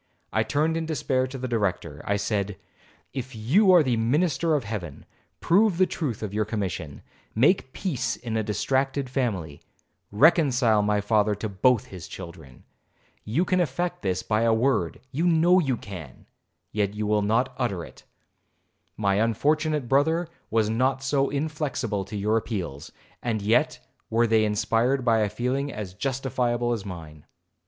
[0.33, 2.01] I turned in despair to the Director.
[2.05, 2.57] I said,
[3.13, 5.05] 'If you are the minister of Heaven,
[5.41, 9.61] prove the truth of your commission,—make peace in a distracted family,
[10.11, 12.63] reconcile my father to both his children.
[13.25, 16.25] You can effect this by a word, you know you can,
[16.71, 18.03] yet you will not utter it.
[18.97, 22.91] My unfortunate brother was not so inflexible to your appeals,
[23.21, 23.79] and yet
[24.09, 27.27] were they inspired by a feeling as justifiable as mine.'